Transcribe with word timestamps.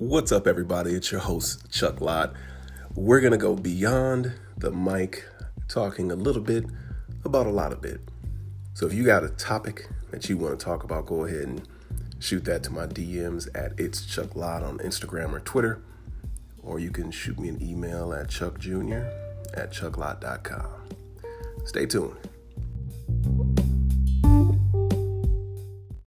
What's 0.00 0.30
up, 0.30 0.46
everybody? 0.46 0.92
It's 0.92 1.10
your 1.10 1.20
host, 1.20 1.72
Chuck 1.72 2.00
Lott. 2.00 2.32
We're 2.94 3.18
going 3.18 3.32
to 3.32 3.36
go 3.36 3.56
beyond 3.56 4.32
the 4.56 4.70
mic, 4.70 5.24
talking 5.66 6.12
a 6.12 6.14
little 6.14 6.40
bit 6.40 6.66
about 7.24 7.48
a 7.48 7.50
lot 7.50 7.72
of 7.72 7.82
bit. 7.82 8.00
So 8.74 8.86
if 8.86 8.94
you 8.94 9.02
got 9.04 9.24
a 9.24 9.28
topic 9.30 9.88
that 10.12 10.28
you 10.28 10.38
want 10.38 10.56
to 10.56 10.64
talk 10.64 10.84
about, 10.84 11.06
go 11.06 11.24
ahead 11.24 11.48
and 11.48 11.68
shoot 12.20 12.44
that 12.44 12.62
to 12.62 12.70
my 12.70 12.86
DMs 12.86 13.48
at 13.56 13.72
It's 13.76 14.06
Chuck 14.06 14.36
Lott 14.36 14.62
on 14.62 14.78
Instagram 14.78 15.32
or 15.32 15.40
Twitter. 15.40 15.82
Or 16.62 16.78
you 16.78 16.92
can 16.92 17.10
shoot 17.10 17.36
me 17.36 17.48
an 17.48 17.60
email 17.60 18.14
at 18.14 18.28
chuckjr 18.28 19.12
at 19.54 19.72
chucklott.com. 19.72 20.90
Stay 21.64 21.86
tuned. 21.86 22.27